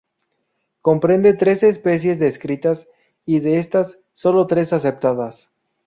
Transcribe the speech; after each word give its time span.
Comprende 0.81 1.35
trece 1.35 1.69
especies 1.69 2.17
descritas 2.17 2.87
y 3.23 3.39
de 3.39 3.59
estas, 3.59 3.99
solo 4.13 4.47
tres 4.47 4.73
aceptadas. 4.73 5.51